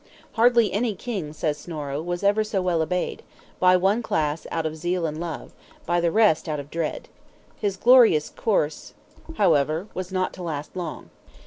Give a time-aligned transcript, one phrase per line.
[0.31, 3.21] "Hardly any king," says Snorro, "was ever so well obeyed;
[3.59, 5.53] by one class out of zeal and love,
[5.85, 7.07] by the rest out of dread."
[7.55, 8.95] His glorious course,
[9.35, 11.11] however, was not to last long.